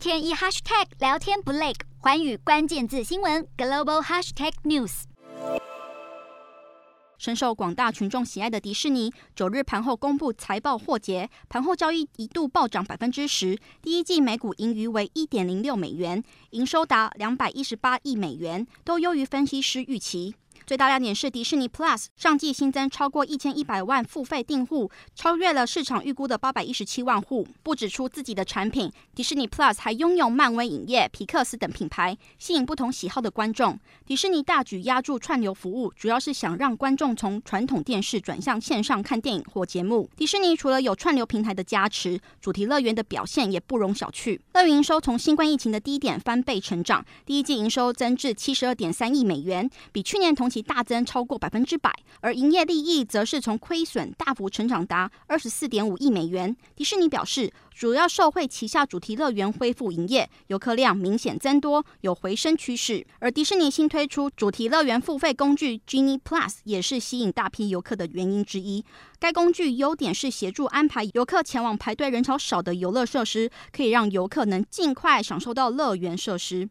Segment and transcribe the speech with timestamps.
[0.00, 5.02] 天一 hashtag 聊天不累，寰宇关键字新闻 global hashtag news。
[7.18, 20.34] 深受广大群众喜爱的迪士尼，九日盘后公布财报获结，盘后交易一度暴涨百分之十，第一季每股盈余为一点零六美元，营收达两百一十八亿美元，都优于分析师预期。
[20.70, 27.44] 最大亮点是迪士尼 Plus 上季新增超过一千一百万付费订户，超越了市场预估的八百一十七万户。
[27.64, 33.76] 不止出自己的产品，迪士尼 Plus 还拥有漫威影业、皮克斯等品牌，吸引不同喜好的观众。
[34.06, 40.08] 迪士尼大举押注串流服务，主要是想让观众从传统电视转向线上看电影或节目。
[40.16, 44.38] 迪士尼除了有串流平台的加持，主题乐园的表现也不容小觑。
[44.54, 56.56] 乐园营收从新冠疫情的低点翻倍成长，第一季营收增至七十二点三亿美元，比去年同期大增超过百分之百，而营业利益则是从亏损大幅成长达二十四点五亿美元。
[56.74, 63.06] 迪士尼表示，主要受惠旗下主题乐园恢复营业，游客量明显增多，有回升趋势。
[63.18, 68.84] 而迪士尼新推出主题乐园付费工具 Genie Plus 也是吸引大批游客的原因之一。
[69.18, 76.70] 该工具优点是协助安排游客前往排队人潮少的游乐设施，可以让游客能尽快享受到乐园设施。